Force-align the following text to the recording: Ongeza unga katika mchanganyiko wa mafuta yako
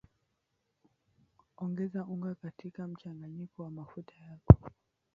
Ongeza 1.57 2.01
unga 2.03 2.35
katika 2.35 2.87
mchanganyiko 2.87 3.63
wa 3.63 3.69
mafuta 3.71 4.13
yako 4.31 4.69